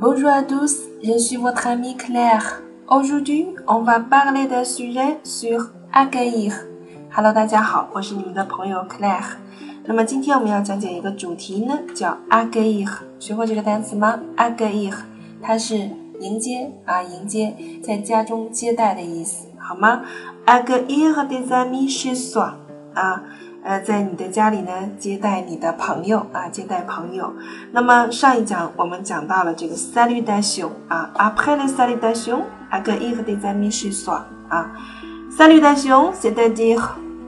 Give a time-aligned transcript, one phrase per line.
[0.00, 2.62] Bonjour à tous, je suis votre ami Claire.
[2.88, 6.52] Aujourd'hui, on va parler d'un sujet sur accueillir.
[7.10, 9.38] Hello，大家好，我是你们的朋友 Claire。
[9.86, 12.88] 那么今天我们要讲解一个主题呢，叫 accueillir。
[13.18, 14.94] 学过这个单词吗？accueillir，
[15.42, 15.90] 它是
[16.20, 20.02] 迎接啊，迎接，在家中接待的意思，好吗
[20.46, 22.52] ？accueillir des amis chez soi
[22.94, 23.24] 啊。
[23.64, 27.32] 呃，在你的家里呢，接待你的朋友啊，接待朋友。
[27.72, 34.70] 那么上一讲我们讲到了这个 salutation 啊，après le salutation，accueillir des amis chez soi 啊
[35.36, 36.80] ，salutation，c'est-à-dire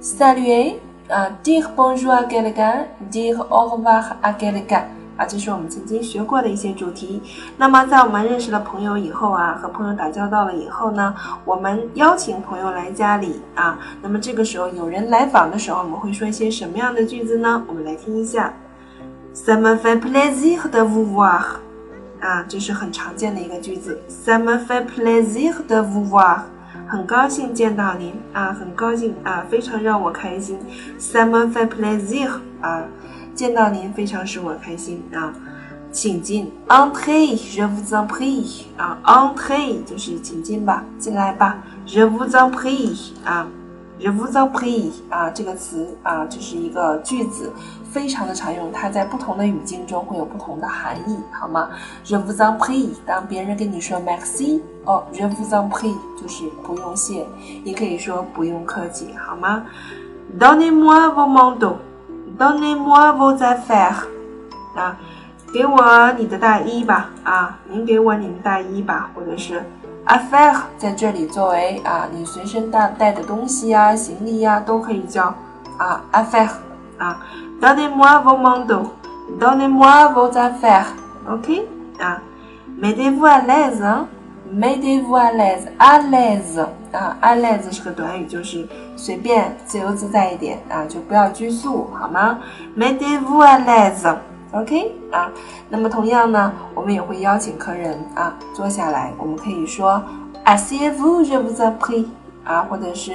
[0.00, 0.76] saluer
[1.08, 4.84] 啊，dire bonjour à quelqu'un，dire au revoir à quelqu'un。
[5.16, 7.22] 啊，这是我们曾经学过的一些主题。
[7.56, 11.14] 那么，在我们认识了朋友以后啊，和朋友打交道了以后呢，
[11.44, 17.62] 我们邀请朋友来家里啊，那么这个时候有人来访的时候，我们会说一些什么样的句子呢？
[17.66, 18.52] 我们来听一下
[19.34, 21.42] ：Ça me fait plaisir de vous voir。
[22.20, 24.00] 啊，这是很常见的一个句子。
[24.08, 26.38] Ça me fait plaisir de vous voir，
[26.88, 30.58] 很高兴见到您啊，很高兴啊，非常让我开心。
[30.98, 32.30] Ça me fait plaisir
[32.62, 32.82] 啊。
[33.34, 35.32] 见到您非常使我开心啊，
[35.90, 43.48] 请进，Entrez，je vous en prie 啊，Entrez 就是请进吧，进来吧，je vous en prie 啊
[43.98, 47.52] ，je vous en prie 啊，这个词啊就是一个句子，
[47.90, 51.70] 非常的常用，它在不同的语境中会有不同的含义，好吗
[52.04, 57.26] ？je vous en prie，当别人跟你说 merci，哦，je vous en prie 就是不用谢，
[57.64, 59.64] 也可以说不用客气，好吗
[60.38, 61.74] ？Donnez-moi vos manteaux。
[62.38, 64.04] Donnez-moi vos affaires，
[64.74, 64.96] 啊，
[65.52, 69.62] 给我你的大衣吧，啊，您给我你的大衣吧，或者是
[70.06, 75.32] affaire 在这里作为啊你随身带带的东西呀、行李呀都可以叫
[75.78, 76.50] 啊 affaire，
[76.98, 77.20] 啊
[77.60, 81.68] ，Donnez-moi vos manteaux，Donnez-moi vos affaires，OK，
[82.00, 82.20] 啊
[82.80, 84.06] ，Mettez-vous à l'aise。
[84.54, 88.64] Mettez-vous à l'aise，à l'aise 啊，à l'aise 是个短语，就是
[88.96, 92.38] 随便、自由自在一点啊，就不要拘束，好吗
[92.78, 95.28] ？Mettez-vous à l'aise，OK 啊。
[95.68, 100.00] 那么同样呢，我们也会邀请客人啊坐下来，我们可以说
[100.44, 102.06] Asseyez-vous，je vous en prie
[102.44, 103.12] 啊，或者是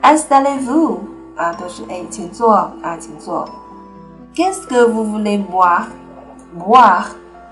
[0.00, 1.00] Installez-vous
[1.36, 3.46] 啊，都是哎，请坐啊，请坐。
[4.34, 7.08] Qu'est-ce que vous voulez boire？boire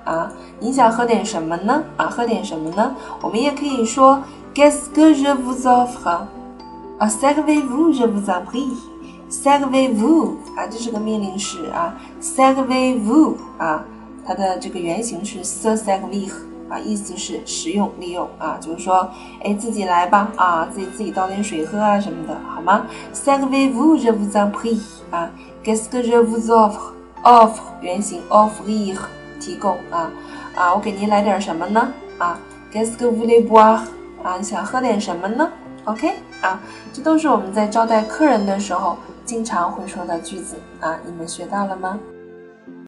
[0.06, 1.82] 啊，你想喝点什么呢？
[1.96, 2.94] 啊，喝点什么呢？
[3.20, 4.22] 我们也可以说
[4.54, 6.08] Qu'est-ce que je vous offre？
[6.98, 8.72] 啊，Servez-vous, je vous en prie.
[9.28, 11.94] Servez-vous 啊，这是个命令式啊。
[12.22, 13.84] Servez-vous 啊，
[14.24, 16.30] 它的这个原型是 se servir
[16.70, 19.10] 啊，意思是使用、利用啊，就是说，
[19.42, 24.80] 哎，自己来吧啊，自己自己倒点水喝啊什么的，好吗？Servez-vous, je vous en prie
[25.10, 25.28] 啊。
[25.64, 28.96] Qu'est-ce que je vous offre？Offre 原型 offrir。
[29.40, 30.10] 提供啊
[30.54, 31.92] 啊，我给您来点什么呢？
[32.18, 32.38] 啊
[32.72, 33.80] ，Qu'est-ce que vous voulez boire？
[34.22, 35.50] 啊，想喝点什么呢
[35.84, 36.60] ？OK 啊，
[36.92, 41.98] 这都是我们在招待客人的时候经常会说的句子啊，你们学到了吗？